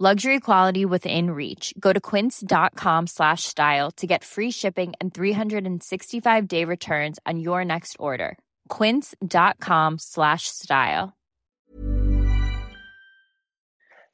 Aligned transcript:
Luxury 0.00 0.38
quality 0.38 0.84
within 0.84 1.32
reach. 1.32 1.74
Go 1.80 1.92
to 1.92 1.98
quince.com 1.98 3.08
slash 3.08 3.42
style 3.42 3.90
to 3.96 4.06
get 4.06 4.22
free 4.22 4.52
shipping 4.52 4.92
and 5.00 5.12
365 5.12 6.46
day 6.46 6.64
returns 6.64 7.18
on 7.26 7.40
your 7.40 7.64
next 7.64 7.96
order. 7.98 8.38
Quince.com 8.68 9.98
slash 9.98 10.46
style. 10.46 11.14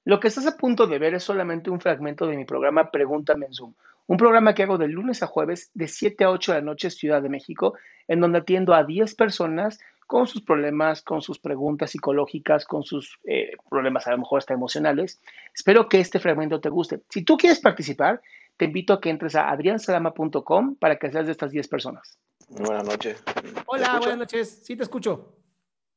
Lo 0.06 0.20
que 0.20 0.28
estás 0.28 0.46
a 0.46 0.56
punto 0.56 0.86
de 0.86 0.98
ver 0.98 1.12
es 1.16 1.24
solamente 1.24 1.68
un 1.68 1.80
fragmento 1.80 2.26
de 2.26 2.38
mi 2.38 2.46
programa 2.46 2.90
Pregúntame 2.90 3.44
en 3.44 3.52
Zoom, 3.52 3.74
un 4.06 4.16
programa 4.16 4.54
que 4.54 4.62
hago 4.62 4.78
de 4.78 4.88
lunes 4.88 5.22
a 5.22 5.26
jueves 5.26 5.70
de 5.74 5.86
7 5.86 6.24
a 6.24 6.30
8 6.30 6.52
de 6.52 6.58
la 6.60 6.64
noche 6.64 6.88
Ciudad 6.88 7.20
de 7.20 7.28
México, 7.28 7.74
en 8.08 8.20
donde 8.20 8.38
atiendo 8.38 8.72
a 8.72 8.84
10 8.84 9.14
personas 9.16 9.78
con 10.14 10.28
sus 10.28 10.42
problemas, 10.42 11.02
con 11.02 11.22
sus 11.22 11.40
preguntas 11.40 11.90
psicológicas, 11.90 12.66
con 12.66 12.84
sus 12.84 13.18
eh, 13.24 13.50
problemas 13.68 14.06
a 14.06 14.12
lo 14.12 14.18
mejor 14.18 14.38
hasta 14.38 14.54
emocionales. 14.54 15.20
Espero 15.52 15.88
que 15.88 15.98
este 15.98 16.20
fragmento 16.20 16.60
te 16.60 16.68
guste. 16.68 17.02
Si 17.10 17.24
tú 17.24 17.36
quieres 17.36 17.58
participar, 17.58 18.22
te 18.56 18.66
invito 18.66 18.92
a 18.92 19.00
que 19.00 19.10
entres 19.10 19.34
a 19.34 19.50
adriansalama.com 19.50 20.76
para 20.76 21.00
que 21.00 21.10
seas 21.10 21.26
de 21.26 21.32
estas 21.32 21.50
10 21.50 21.66
personas. 21.66 22.20
Buenas 22.48 22.84
noches. 22.84 23.24
Hola, 23.66 23.98
buenas 23.98 24.18
noches. 24.18 24.64
Sí, 24.64 24.76
te 24.76 24.84
escucho. 24.84 25.36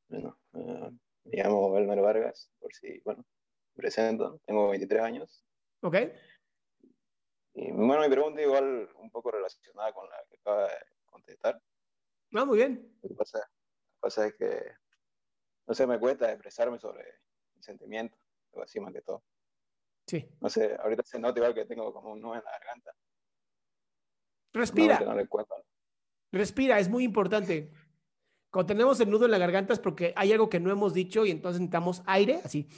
Bueno, 0.10 0.36
eh, 0.56 0.90
me 1.26 1.38
llamo 1.38 1.78
Elmer 1.78 2.02
Vargas, 2.02 2.50
por 2.60 2.74
si, 2.74 3.00
bueno, 3.06 3.24
presento, 3.76 4.42
tengo 4.48 4.70
23 4.70 5.00
años. 5.00 5.46
Ok. 5.82 5.96
Y 7.54 7.72
bueno, 7.72 8.02
mi 8.02 8.10
pregunta 8.10 8.42
igual 8.42 8.90
un 8.96 9.12
poco 9.12 9.30
relacionada 9.30 9.94
con 9.94 10.10
la 10.10 10.16
que 10.28 10.38
acaba 10.38 10.64
de 10.64 10.74
contestar. 11.06 11.62
No, 12.32 12.48
muy 12.48 12.58
bien. 12.58 12.98
Lo 13.04 13.10
que 13.10 13.16
pasa, 13.16 13.48
pasa 14.00 14.28
es 14.28 14.36
que 14.36 14.78
no 15.68 15.74
sé, 15.74 15.86
me 15.86 16.00
cuesta 16.00 16.32
expresarme 16.32 16.80
sobre 16.80 17.02
el 17.56 17.64
sentimiento, 17.64 18.18
algo 18.54 18.64
así 18.64 18.80
más 18.80 18.94
que 18.94 19.02
todo. 19.02 19.24
Sí. 20.08 20.26
No 20.40 20.50
sé, 20.50 20.76
ahorita 20.80 21.04
se 21.04 21.20
nota 21.20 21.40
igual 21.40 21.54
que 21.54 21.66
tengo 21.66 21.94
como 21.94 22.14
un 22.14 22.22
nudo 22.22 22.36
en 22.36 22.44
la 22.44 22.52
garganta. 22.52 22.96
Respira. 24.54 25.00
No, 25.02 25.14
no. 25.14 25.28
Respira, 26.32 26.80
es 26.80 26.88
muy 26.90 27.04
importante. 27.04 27.72
Cuando 28.50 28.68
tenemos 28.68 29.00
el 29.02 29.10
nudo 29.10 29.26
en 29.26 29.32
la 29.32 29.38
garganta 29.38 29.74
es 29.74 29.80
porque 29.80 30.14
hay 30.16 30.32
algo 30.32 30.50
que 30.50 30.62
no 30.62 30.72
hemos 30.72 30.94
dicho 30.94 31.26
y 31.26 31.32
entonces 31.32 31.60
necesitamos 31.60 32.02
aire, 32.06 32.40
así. 32.44 32.70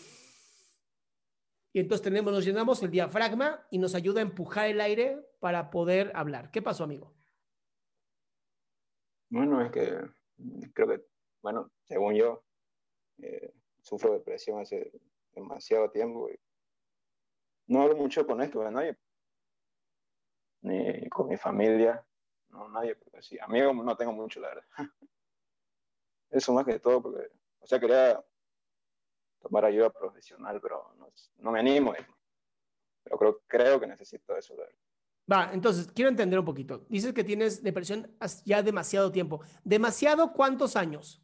Y 1.72 1.80
entonces 1.80 2.04
tenemos, 2.04 2.34
nos 2.34 2.44
llenamos 2.44 2.82
el 2.82 2.90
diafragma 2.90 3.68
y 3.70 3.78
nos 3.78 3.94
ayuda 3.94 4.22
a 4.22 4.24
empujar 4.24 4.68
el 4.68 4.82
aire 4.82 5.24
para 5.40 5.70
poder 5.70 6.12
hablar. 6.16 6.50
¿Qué 6.50 6.64
pasó, 6.64 6.84
amigo? 6.84 7.16
Bueno, 9.30 9.62
es 9.64 9.72
que 9.72 10.19
creo 10.74 10.88
que, 10.88 11.06
bueno, 11.42 11.72
según 11.84 12.16
yo, 12.16 12.44
eh, 13.20 13.54
sufro 13.82 14.14
depresión 14.14 14.60
hace 14.60 14.92
demasiado 15.34 15.90
tiempo 15.90 16.30
y 16.30 16.40
no 17.68 17.82
hablo 17.82 17.96
mucho 17.96 18.26
con 18.26 18.42
esto 18.42 18.62
de 18.62 18.72
nadie, 18.72 18.98
ni 20.62 21.08
con 21.10 21.28
mi 21.28 21.38
familia, 21.38 22.06
no, 22.50 22.68
nadie, 22.70 22.96
porque 22.96 23.22
sí, 23.22 23.38
amigos 23.40 23.76
no 23.76 23.96
tengo 23.96 24.12
mucho, 24.12 24.40
la 24.40 24.50
verdad. 24.50 24.66
Eso 26.32 26.54
más 26.54 26.66
que 26.66 26.80
todo, 26.80 27.02
porque, 27.02 27.28
o 27.60 27.68
sea, 27.68 27.80
quería 27.80 28.24
tomar 29.40 29.66
ayuda 29.66 29.90
profesional, 29.90 30.60
pero 30.62 30.94
no, 30.98 31.12
no 31.38 31.52
me 31.52 31.60
animo, 31.60 31.94
pero 33.04 33.18
creo, 33.18 33.42
creo 33.48 33.80
que 33.80 33.88
necesito 33.88 34.36
eso, 34.38 34.56
la 34.56 34.64
verdad. 34.64 34.89
Va, 35.32 35.52
entonces, 35.54 35.92
quiero 35.94 36.10
entender 36.10 36.40
un 36.40 36.46
poquito. 36.46 36.86
Dices 36.90 37.14
que 37.14 37.24
tienes 37.24 37.62
depresión 37.62 38.16
ya 38.46 38.64
demasiado 38.64 39.12
tiempo. 39.12 39.42
¿Demasiado 39.64 40.34
cuántos 40.34 40.76
años? 40.76 41.24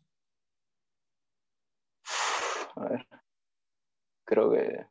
A 2.75 2.89
ver, 2.89 3.07
creo 4.25 4.51
que 4.51 4.85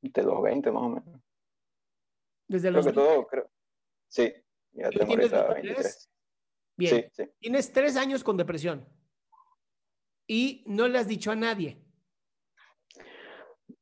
de 0.00 0.22
los 0.22 0.42
20 0.42 0.72
más 0.72 0.82
o 0.82 0.88
menos. 0.88 1.20
Desde 2.48 2.68
Creo 2.68 2.76
los 2.82 2.86
que 2.86 2.92
20. 2.92 3.00
todo, 3.14 3.26
creo. 3.26 3.50
Sí, 4.08 4.32
ya 4.72 4.90
¿Tú 4.90 4.98
tengo 4.98 5.08
tienes 5.08 5.32
ahorita 5.32 5.54
23? 5.54 5.76
23. 5.76 6.10
Bien. 6.76 6.94
Sí, 6.94 7.08
sí. 7.12 7.30
Tienes 7.40 7.72
tres 7.72 7.96
años 7.96 8.24
con 8.24 8.36
depresión 8.36 8.88
y 10.26 10.64
no 10.66 10.88
le 10.88 10.98
has 10.98 11.08
dicho 11.08 11.30
a 11.30 11.36
nadie. 11.36 11.84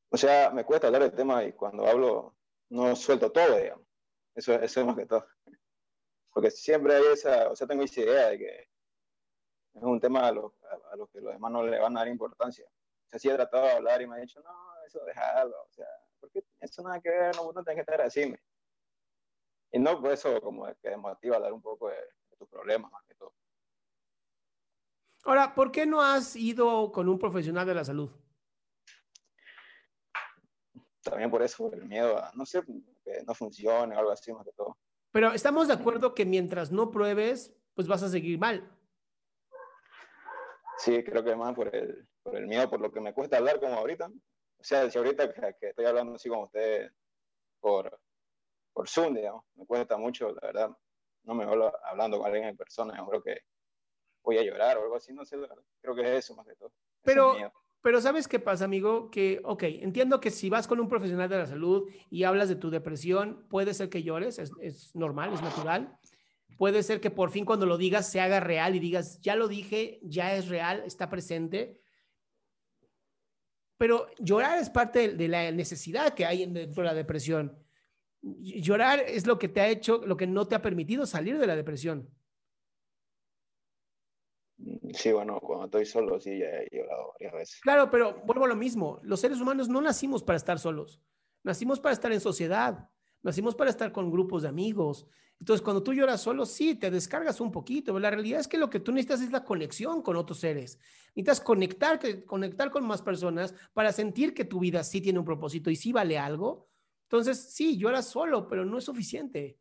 O 0.08 0.16
sea, 0.16 0.50
me 0.50 0.64
cuesta 0.64 0.86
hablar 0.88 1.02
del 1.02 1.14
tema 1.14 1.44
y 1.44 1.52
cuando 1.52 1.86
hablo 1.86 2.36
no 2.70 2.96
suelto 2.96 3.30
todo, 3.30 3.56
digamos. 3.56 3.85
Eso, 4.36 4.52
eso 4.52 4.80
es 4.80 4.86
más 4.86 4.96
que 4.96 5.06
todo. 5.06 5.26
Porque 6.30 6.50
siempre 6.50 6.94
hay 6.94 7.04
esa, 7.12 7.48
o 7.48 7.56
sea, 7.56 7.66
tengo 7.66 7.82
esa 7.82 8.02
idea 8.02 8.28
de 8.28 8.38
que 8.38 8.60
es 9.74 9.82
un 9.82 9.98
tema 9.98 10.26
a 10.28 10.32
lo, 10.32 10.54
a, 10.92 10.96
lo 10.96 11.06
que 11.08 11.20
los 11.22 11.32
demás 11.32 11.50
no 11.50 11.62
le 11.62 11.78
van 11.78 11.96
a 11.96 12.00
dar 12.00 12.08
importancia. 12.08 12.66
O 12.66 13.08
sea, 13.08 13.18
sí 13.18 13.30
he 13.30 13.34
tratado 13.34 13.64
de 13.64 13.72
hablar 13.72 14.02
y 14.02 14.06
me 14.06 14.16
ha 14.16 14.20
dicho, 14.20 14.40
no, 14.42 14.84
eso 14.86 15.02
déjalo, 15.06 15.56
o 15.62 15.72
sea, 15.72 15.86
porque 16.20 16.44
eso 16.60 16.82
nada 16.82 17.00
que 17.00 17.08
ver, 17.08 17.34
no, 17.34 17.50
no 17.50 17.64
tiene 17.64 17.76
que 17.76 17.80
estar 17.80 18.00
así. 18.02 18.26
me. 18.26 18.38
Y 19.72 19.78
no, 19.78 20.00
por 20.00 20.12
eso 20.12 20.38
como 20.42 20.66
que 20.66 20.90
desmotiva 20.90 21.36
hablar 21.36 21.54
un 21.54 21.62
poco 21.62 21.88
de, 21.88 21.96
de 21.96 22.36
tus 22.38 22.48
problemas 22.48 22.92
más 22.92 23.02
que 23.04 23.14
todo. 23.14 23.34
Ahora, 25.24 25.54
¿por 25.54 25.72
qué 25.72 25.86
no 25.86 26.02
has 26.02 26.36
ido 26.36 26.92
con 26.92 27.08
un 27.08 27.18
profesional 27.18 27.66
de 27.66 27.74
la 27.74 27.84
salud? 27.84 28.10
También 31.02 31.30
por 31.30 31.42
eso, 31.42 31.64
por 31.64 31.74
el 31.74 31.84
miedo 31.84 32.18
a, 32.18 32.30
no 32.34 32.44
sé, 32.44 32.62
que 33.06 33.22
no 33.24 33.34
funcione 33.34 33.94
o 33.94 33.98
algo 33.98 34.10
así 34.10 34.32
más 34.32 34.44
que 34.44 34.52
todo. 34.52 34.76
Pero 35.12 35.32
estamos 35.32 35.68
de 35.68 35.74
acuerdo 35.74 36.14
que 36.14 36.26
mientras 36.26 36.72
no 36.72 36.90
pruebes, 36.90 37.56
pues 37.74 37.86
vas 37.86 38.02
a 38.02 38.08
seguir 38.08 38.38
mal. 38.38 38.68
Sí, 40.78 41.02
creo 41.04 41.24
que 41.24 41.34
más 41.36 41.54
por 41.54 41.74
el, 41.74 42.06
por 42.22 42.36
el 42.36 42.46
miedo, 42.46 42.68
por 42.68 42.80
lo 42.80 42.92
que 42.92 43.00
me 43.00 43.14
cuesta 43.14 43.38
hablar 43.38 43.60
como 43.60 43.74
ahorita. 43.74 44.08
O 44.08 44.64
sea, 44.64 44.90
si 44.90 44.98
ahorita 44.98 45.32
que, 45.32 45.54
que 45.58 45.68
estoy 45.68 45.86
hablando 45.86 46.16
así 46.16 46.28
como 46.28 46.42
usted 46.42 46.90
por, 47.60 47.98
por 48.72 48.88
Zoom, 48.88 49.14
digamos, 49.14 49.44
me 49.54 49.64
cuesta 49.64 49.96
mucho, 49.96 50.32
la 50.32 50.46
verdad. 50.46 50.70
No 51.22 51.34
me 51.34 51.44
hablo 51.44 51.72
hablando 51.84 52.18
con 52.18 52.26
alguien 52.26 52.48
en 52.48 52.56
persona, 52.56 52.96
yo 52.96 53.06
creo 53.06 53.22
que 53.22 53.40
voy 54.22 54.38
a 54.38 54.42
llorar 54.42 54.76
o 54.78 54.82
algo 54.82 54.96
así, 54.96 55.12
no 55.12 55.24
sé, 55.24 55.36
la 55.36 55.48
verdad. 55.48 55.64
creo 55.80 55.94
que 55.94 56.02
es 56.02 56.24
eso 56.24 56.34
más 56.34 56.46
que 56.46 56.56
todo. 56.56 56.72
Pero. 57.02 57.36
Pero 57.86 58.00
¿sabes 58.00 58.26
qué 58.26 58.40
pasa, 58.40 58.64
amigo? 58.64 59.12
Que, 59.12 59.40
ok, 59.44 59.62
entiendo 59.62 60.18
que 60.18 60.32
si 60.32 60.50
vas 60.50 60.66
con 60.66 60.80
un 60.80 60.88
profesional 60.88 61.28
de 61.28 61.38
la 61.38 61.46
salud 61.46 61.88
y 62.10 62.24
hablas 62.24 62.48
de 62.48 62.56
tu 62.56 62.68
depresión, 62.68 63.46
puede 63.48 63.74
ser 63.74 63.88
que 63.88 64.02
llores, 64.02 64.40
es, 64.40 64.92
normal, 64.96 65.32
es 65.32 65.40
natural. 65.40 65.96
Puede 66.58 66.82
ser 66.82 67.00
que 67.00 67.12
por 67.12 67.30
fin 67.30 67.44
cuando 67.44 67.64
lo 67.64 67.78
digas 67.78 68.10
se 68.10 68.20
haga 68.20 68.40
real 68.40 68.74
y 68.74 68.80
digas, 68.80 69.20
ya 69.20 69.36
lo 69.36 69.46
dije, 69.46 70.00
ya 70.02 70.34
es 70.34 70.48
real, 70.48 70.82
está 70.84 71.08
presente. 71.08 71.80
Pero 73.78 74.08
llorar 74.18 74.58
es 74.58 74.68
parte 74.68 74.98
de, 75.10 75.14
de 75.14 75.28
la 75.28 75.52
necesidad 75.52 76.12
que 76.12 76.26
hay 76.26 76.42
en- 76.42 76.54
dentro 76.54 76.82
de 76.82 76.88
la 76.88 76.94
depresión. 76.94 77.56
Llorar 78.20 78.98
es 79.06 79.28
lo 79.28 79.38
que 79.38 79.46
te 79.46 79.60
ha 79.60 79.68
hecho, 79.68 80.02
lo 80.04 80.16
que 80.16 80.26
no 80.26 80.48
te 80.48 80.56
ha 80.56 80.60
permitido 80.60 81.06
salir 81.06 81.38
de 81.38 81.46
la 81.46 81.54
depresión. 81.54 82.10
Sí, 84.94 85.12
bueno, 85.12 85.38
cuando 85.40 85.66
estoy 85.66 85.84
solo, 85.84 86.18
sí, 86.18 86.38
ya 86.38 86.46
he 86.46 86.68
llorado 86.72 87.12
varias 87.12 87.32
veces. 87.34 87.60
Claro, 87.60 87.90
pero 87.90 88.22
vuelvo 88.24 88.46
a 88.46 88.48
lo 88.48 88.56
mismo. 88.56 89.00
Los 89.02 89.20
seres 89.20 89.40
humanos 89.40 89.68
no 89.68 89.80
nacimos 89.80 90.22
para 90.22 90.36
estar 90.36 90.58
solos. 90.58 91.00
Nacimos 91.42 91.78
para 91.78 91.92
estar 91.92 92.10
en 92.12 92.20
sociedad. 92.20 92.88
Nacimos 93.22 93.54
para 93.54 93.70
estar 93.70 93.92
con 93.92 94.10
grupos 94.10 94.42
de 94.42 94.48
amigos. 94.48 95.06
Entonces, 95.38 95.62
cuando 95.62 95.82
tú 95.82 95.92
lloras 95.92 96.22
solo, 96.22 96.46
sí, 96.46 96.74
te 96.74 96.90
descargas 96.90 97.40
un 97.40 97.52
poquito. 97.52 97.92
Pero 97.92 98.00
la 98.00 98.10
realidad 98.10 98.40
es 98.40 98.48
que 98.48 98.56
lo 98.56 98.70
que 98.70 98.80
tú 98.80 98.92
necesitas 98.92 99.20
es 99.20 99.30
la 99.30 99.44
conexión 99.44 100.00
con 100.00 100.16
otros 100.16 100.38
seres. 100.38 100.78
Necesitas 101.08 101.40
conectar, 101.40 102.00
conectar 102.24 102.70
con 102.70 102.86
más 102.86 103.02
personas 103.02 103.54
para 103.74 103.92
sentir 103.92 104.32
que 104.32 104.44
tu 104.44 104.58
vida 104.58 104.82
sí 104.82 105.00
tiene 105.00 105.18
un 105.18 105.24
propósito 105.24 105.70
y 105.70 105.76
sí 105.76 105.92
vale 105.92 106.18
algo. 106.18 106.68
Entonces, 107.02 107.52
sí, 107.52 107.76
lloras 107.76 108.08
solo, 108.08 108.48
pero 108.48 108.64
no 108.64 108.78
es 108.78 108.84
suficiente. 108.84 109.58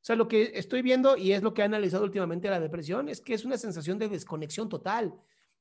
O 0.00 0.04
sea, 0.08 0.16
lo 0.16 0.28
que 0.28 0.52
estoy 0.54 0.82
viendo 0.82 1.16
y 1.16 1.32
es 1.32 1.42
lo 1.42 1.52
que 1.52 1.62
he 1.62 1.64
analizado 1.64 2.04
últimamente 2.04 2.48
la 2.48 2.60
depresión 2.60 3.08
es 3.08 3.20
que 3.20 3.34
es 3.34 3.44
una 3.44 3.58
sensación 3.58 3.98
de 3.98 4.08
desconexión 4.08 4.68
total. 4.68 5.14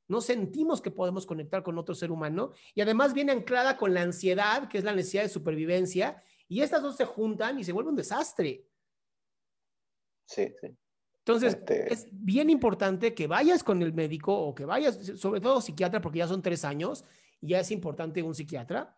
No 0.07 0.21
sentimos 0.21 0.81
que 0.81 0.91
podemos 0.91 1.25
conectar 1.25 1.63
con 1.63 1.77
otro 1.77 1.93
ser 1.93 2.11
humano 2.11 2.53
y 2.73 2.81
además 2.81 3.13
viene 3.13 3.31
anclada 3.33 3.75
con 3.77 3.93
la 3.93 4.03
ansiedad, 4.03 4.69
que 4.69 4.77
es 4.77 4.83
la 4.83 4.95
necesidad 4.95 5.23
de 5.23 5.29
supervivencia, 5.29 6.23
y 6.47 6.61
estas 6.61 6.81
dos 6.81 6.95
se 6.95 7.05
juntan 7.05 7.59
y 7.59 7.63
se 7.63 7.73
vuelve 7.73 7.89
un 7.89 7.95
desastre. 7.95 8.65
Sí, 10.25 10.53
sí. 10.61 10.67
Entonces, 11.19 11.55
este 11.55 11.93
es 11.93 12.07
bien 12.09 12.49
importante 12.49 13.13
que 13.13 13.27
vayas 13.27 13.61
con 13.61 13.81
el 13.81 13.93
médico 13.93 14.33
o 14.33 14.55
que 14.55 14.63
vayas, 14.63 14.95
sobre 15.19 15.41
todo 15.41 15.59
psiquiatra, 15.59 15.99
porque 15.99 16.19
ya 16.19 16.27
son 16.27 16.41
tres 16.41 16.63
años 16.63 17.03
y 17.41 17.49
ya 17.49 17.59
es 17.59 17.69
importante 17.71 18.23
un 18.23 18.33
psiquiatra, 18.33 18.95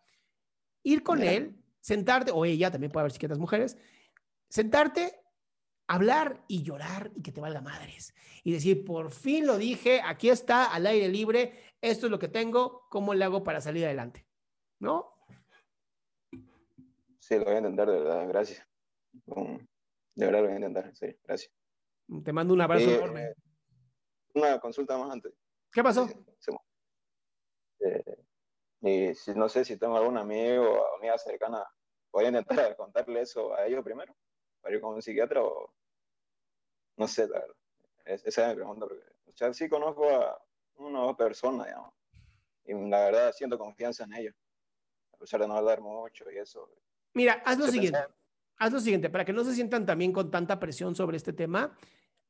ir 0.84 1.02
con 1.02 1.24
él, 1.24 1.56
sentarte, 1.80 2.30
o 2.30 2.44
ella, 2.44 2.70
también 2.70 2.92
puede 2.92 3.02
haber 3.02 3.12
psiquiatras 3.12 3.40
mujeres, 3.40 3.76
sentarte 4.48 5.20
hablar 5.90 6.44
y 6.46 6.62
llorar 6.62 7.10
y 7.16 7.22
que 7.22 7.32
te 7.32 7.40
valga 7.40 7.60
madres. 7.60 8.14
Y 8.44 8.52
decir, 8.52 8.84
por 8.84 9.10
fin 9.10 9.44
lo 9.44 9.58
dije, 9.58 10.00
aquí 10.04 10.30
está, 10.30 10.72
al 10.72 10.86
aire 10.86 11.08
libre, 11.08 11.64
esto 11.80 12.06
es 12.06 12.12
lo 12.12 12.18
que 12.20 12.28
tengo, 12.28 12.86
¿cómo 12.90 13.12
le 13.12 13.24
hago 13.24 13.42
para 13.42 13.60
salir 13.60 13.84
adelante? 13.84 14.24
¿No? 14.78 15.12
Sí, 17.18 17.36
lo 17.38 17.44
voy 17.44 17.54
a 17.54 17.58
intentar, 17.58 17.90
de 17.90 17.98
verdad, 17.98 18.28
gracias. 18.28 18.64
De 19.12 20.26
verdad 20.26 20.42
lo 20.42 20.46
voy 20.46 20.52
a 20.52 20.56
intentar, 20.56 20.94
sí, 20.94 21.06
gracias. 21.24 21.52
Te 22.24 22.32
mando 22.32 22.54
un 22.54 22.60
abrazo 22.60 22.88
enorme. 22.88 23.24
Eh, 23.24 23.34
una 24.34 24.60
consulta 24.60 24.96
más 24.96 25.10
antes. 25.10 25.34
¿Qué 25.72 25.82
pasó? 25.82 26.08
Eh, 27.80 28.04
y 28.82 29.12
no 29.34 29.48
sé 29.48 29.64
si 29.64 29.76
tengo 29.76 29.96
algún 29.96 30.18
amigo 30.18 30.70
o 30.70 30.96
amiga 30.98 31.18
cercana, 31.18 31.66
voy 32.12 32.26
a 32.26 32.28
intentar 32.28 32.54
contarle 32.76 33.22
eso 33.22 33.52
a 33.54 33.66
ellos 33.66 33.82
primero, 33.82 34.14
para 34.60 34.76
ir 34.76 34.80
con 34.80 34.94
un 34.94 35.02
psiquiatra 35.02 35.42
o, 35.42 35.74
no 36.96 37.08
sé, 37.08 37.28
la 37.28 37.40
verdad. 37.40 37.56
esa 38.04 38.42
es 38.42 38.48
mi 38.48 38.54
pregunta. 38.54 38.86
Porque, 38.86 39.04
o 39.26 39.32
sea, 39.32 39.52
sí 39.52 39.68
conozco 39.68 40.08
a 40.08 40.40
una 40.76 41.02
o 41.02 41.06
dos 41.08 41.16
personas, 41.16 41.66
digamos. 41.66 41.92
Y 42.64 42.74
la 42.74 43.04
verdad 43.04 43.32
siento 43.32 43.58
confianza 43.58 44.04
en 44.04 44.14
ellos. 44.14 44.34
A 45.12 45.16
pesar 45.16 45.40
de 45.40 45.48
no 45.48 45.54
hablar 45.54 45.80
mucho 45.80 46.30
y 46.30 46.38
eso. 46.38 46.68
Mira, 47.14 47.42
haz 47.44 47.58
lo 47.58 47.66
siguiente. 47.66 47.98
Haz 48.56 48.72
lo 48.72 48.80
siguiente, 48.80 49.08
para 49.08 49.24
que 49.24 49.32
no 49.32 49.42
se 49.42 49.54
sientan 49.54 49.86
también 49.86 50.12
con 50.12 50.30
tanta 50.30 50.60
presión 50.60 50.94
sobre 50.94 51.16
este 51.16 51.32
tema, 51.32 51.74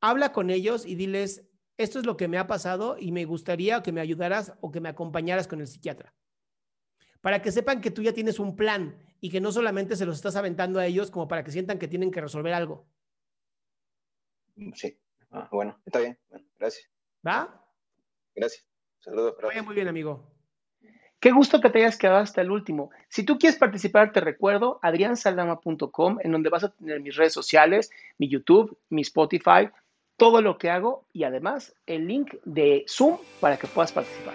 habla 0.01 0.33
con 0.33 0.51
ellos 0.51 0.87
y 0.87 0.95
diles, 0.95 1.45
esto 1.77 1.99
es 1.99 2.07
lo 2.07 2.17
que 2.17 2.29
me 2.29 2.39
ha 2.39 2.47
pasado 2.47 2.97
y 2.97 3.11
me 3.11 3.25
gustaría 3.25 3.83
que 3.83 3.91
me 3.91 4.01
ayudaras 4.01 4.53
o 4.61 4.71
que 4.71 4.81
me 4.81 4.89
acompañaras 4.89 5.49
con 5.49 5.61
el 5.61 5.67
psiquiatra. 5.67 6.15
Para 7.21 7.43
que 7.43 7.51
sepan 7.51 7.81
que 7.81 7.91
tú 7.91 8.03
ya 8.03 8.13
tienes 8.13 8.39
un 8.39 8.55
plan 8.55 8.97
y 9.21 9.31
que 9.31 9.41
no 9.41 9.51
solamente 9.51 9.97
se 9.97 10.07
los 10.07 10.17
estás 10.17 10.37
aventando 10.37 10.79
a 10.79 10.87
ellos 10.87 11.11
como 11.11 11.27
para 11.27 11.43
que 11.43 11.51
sientan 11.51 11.79
que 11.81 11.89
tienen 11.89 12.13
que 12.13 12.21
resolver 12.21 12.53
algo. 12.53 12.87
Sí. 14.75 14.99
Ah, 15.31 15.49
bueno, 15.51 15.81
está 15.87 16.01
bien. 16.01 16.19
gracias. 16.59 16.89
¿Va? 17.27 17.65
Gracias. 18.35 18.67
Saludos. 18.99 19.37
Vaya 19.43 19.63
muy 19.63 19.75
bien, 19.75 19.89
amigo. 19.89 20.31
Qué 21.21 21.33
gusto 21.33 21.61
que 21.61 21.69
te 21.69 21.81
hayas 21.81 21.99
quedado 21.99 22.19
hasta 22.19 22.41
el 22.41 22.51
último. 22.51 22.91
Si 23.09 23.25
tú 23.25 23.39
quieres 23.39 23.59
participar, 23.59 24.13
te 24.13 24.21
recuerdo 24.21 24.79
adriansaldama.com, 24.83 26.19
en 26.23 26.33
donde 26.33 26.49
vas 26.49 26.65
a 26.65 26.71
tener 26.71 27.01
mis 27.01 27.15
redes 27.15 27.35
sociales, 27.35 27.91
mi 28.17 28.29
YouTube, 28.29 28.79
mi 28.89 29.03
Spotify, 29.03 29.69
todo 30.17 30.41
lo 30.41 30.57
que 30.57 30.71
hago 30.71 31.05
y 31.13 31.25
además 31.25 31.75
el 31.87 32.07
link 32.07 32.35
de 32.45 32.85
Zoom 32.89 33.19
para 33.41 33.59
que 33.59 33.67
puedas 33.67 33.93
participar. 33.93 34.35